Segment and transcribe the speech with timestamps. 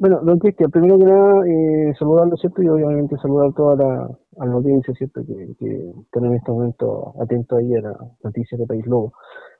[0.00, 2.62] Bueno, don Cristian, primero que nada, eh, saludarlo, ¿cierto?
[2.62, 5.20] Y obviamente saludar a toda la, a la audiencia, ¿cierto?
[5.26, 9.12] Que, que están en este momento atentos ahí a la noticia de País Lobo.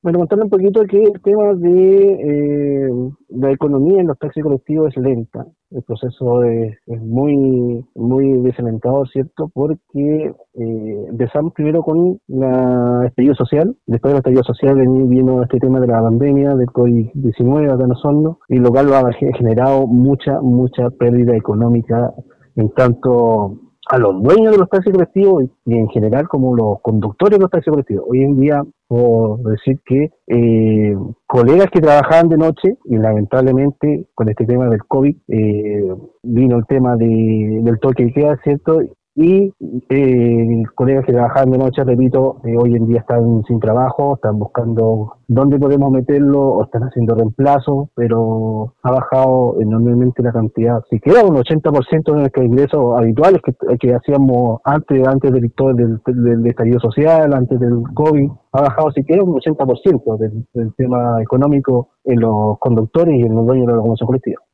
[0.00, 2.90] Bueno, contarle un poquito que el tema de eh,
[3.30, 5.44] la economía en los taxis colectivos es lenta.
[5.70, 9.50] El proceso es, muy muy desalentador, ¿cierto?
[9.52, 14.76] Porque eh, empezamos primero con la estallido social, después del estallido social
[15.08, 19.12] vino este tema de la pandemia, del COVID-19 acá en Osorno, y lo cual ha
[19.12, 22.14] generado mucha, mucha pérdida económica
[22.56, 27.38] en tanto a los dueños de los taxis colectivos y en general como los conductores
[27.38, 28.04] de los taxis colectivos.
[28.08, 30.96] Hoy en día puedo decir que eh,
[31.26, 36.66] colegas que trabajaban de noche y lamentablemente con este tema del COVID eh, vino el
[36.66, 38.80] tema de, del toque de queda, ¿cierto?
[39.18, 39.52] Y
[39.88, 44.38] eh, colegas que trabajaban de noche, repito, eh, hoy en día están sin trabajo, están
[44.38, 51.00] buscando dónde podemos meterlo o están haciendo reemplazo, pero ha bajado enormemente la cantidad, si
[51.00, 56.46] queda un 80% de nuestros ingresos habituales que, que hacíamos antes antes del, del, del,
[56.46, 62.20] estallido social, antes del COVID, ha bajado siquiera un 80% del, del tema económico en
[62.20, 64.47] los conductores y en los dueños de la locomoción colectiva.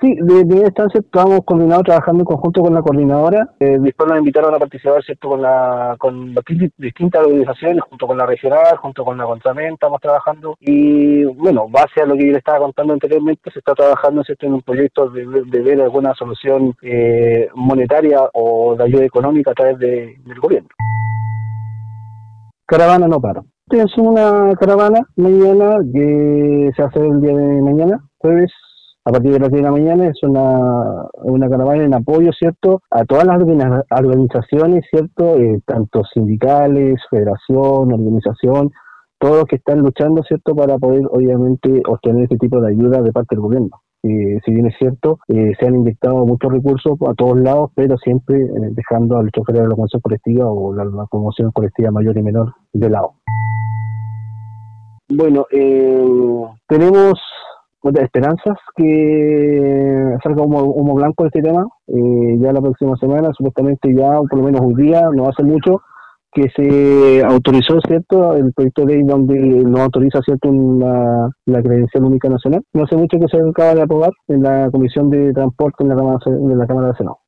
[0.00, 3.48] Sí, de primera instancia estábamos coordinados trabajando en conjunto con la coordinadora.
[3.58, 6.36] Eh, después nos invitaron a participar cierto con la con
[6.76, 10.56] distintas organizaciones, junto con la regional, junto con la Contramen, estamos trabajando.
[10.60, 14.46] Y bueno, base a lo que yo le estaba contando anteriormente, se está trabajando cierto
[14.46, 19.80] en un proyecto de, ver alguna solución eh, monetaria o de ayuda económica a través
[19.80, 20.68] de, del gobierno.
[22.66, 23.42] Caravana no para.
[23.70, 28.52] Es una caravana mañana que se hace el día de mañana, jueves
[29.04, 32.82] a partir de las 10 de la mañana es una, una caravana en apoyo, ¿cierto?,
[32.90, 38.70] a todas las organizaciones, ¿cierto?, eh, tanto sindicales, federación, organización,
[39.18, 43.12] todos los que están luchando, ¿cierto?, para poder, obviamente, obtener este tipo de ayuda de
[43.12, 43.80] parte del gobierno.
[44.02, 47.96] Eh, si bien es cierto, eh, se han inyectado muchos recursos a todos lados, pero
[47.96, 52.52] siempre dejando al chofer de la locomoción colectiva o la, promoción colectiva mayor y menor
[52.74, 53.14] de lado.
[55.08, 55.46] Bueno,
[56.68, 57.18] tenemos
[57.96, 61.66] esperanzas que salga humo, humo blanco este tema.
[61.86, 65.80] Eh, ya la próxima semana, supuestamente ya, por lo menos un día, no hace mucho,
[66.32, 72.28] que se autorizó, ¿cierto?, el proyecto de ley donde no autoriza, ¿cierto?, la credencial única
[72.28, 72.62] nacional.
[72.74, 75.96] No hace mucho que se acaba de aprobar en la Comisión de Transporte en la
[75.96, 77.18] Cámara, en la Cámara de Senado.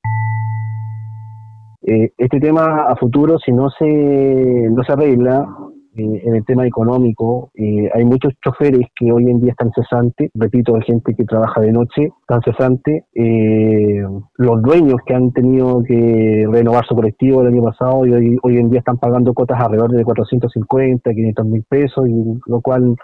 [1.82, 5.47] Eh, este tema a futuro, si no se, no se arregla,
[5.97, 10.31] eh, en el tema económico, eh, hay muchos choferes que hoy en día están cesantes,
[10.34, 14.05] repito, hay gente que trabaja de noche, están cesantes, eh,
[14.37, 18.59] los dueños que han tenido que renovar su colectivo el año pasado y hoy, hoy
[18.59, 22.95] en día están pagando cotas alrededor de 450, 500 mil pesos, y lo cual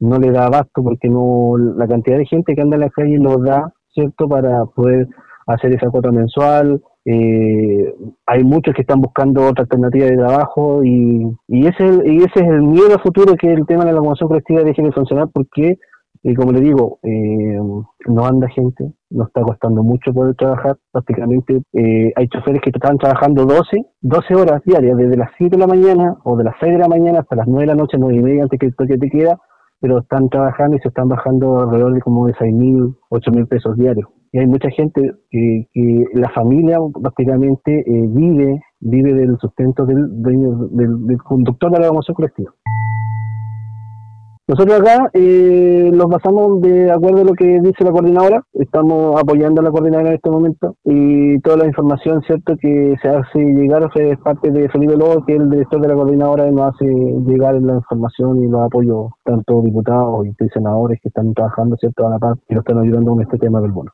[0.00, 3.18] no le da abasto porque no la cantidad de gente que anda en la calle
[3.18, 5.08] no da, ¿cierto?, para poder
[5.46, 7.94] hacer esa cuota mensual, eh,
[8.26, 12.48] hay muchos que están buscando otra alternativa de trabajo y, y, ese, y ese es
[12.48, 15.78] el miedo futuro que el tema de la locomoción colectiva deje de funcionar porque,
[16.22, 17.58] eh, como le digo, eh,
[18.06, 22.96] no anda gente, nos está costando mucho poder trabajar, prácticamente eh, hay choferes que están
[22.96, 26.72] trabajando 12, 12 horas diarias, desde las 7 de la mañana o de las 6
[26.72, 28.76] de la mañana hasta las 9 de la noche, 9 y media antes que el
[28.76, 29.38] toque te queda,
[29.78, 33.46] pero están trabajando y se están bajando alrededor de como de 6 mil, 8 mil
[33.46, 35.00] pesos diarios y hay mucha gente
[35.30, 35.68] que,
[36.14, 42.52] la familia prácticamente eh, vive vive del sustento del, del, conductor de la locomoción colectiva.
[44.48, 49.60] Nosotros acá eh, los basamos de acuerdo a lo que dice la coordinadora, estamos apoyando
[49.60, 53.88] a la coordinadora en este momento y toda la información cierto que se hace llegar
[53.94, 56.86] es parte de Felipe Lobo, que es el director de la coordinadora, y nos hace
[56.86, 62.10] llegar la información y los apoyos tanto diputados y senadores que están trabajando cierto a
[62.10, 63.92] la par y nos están ayudando con este tema del bono.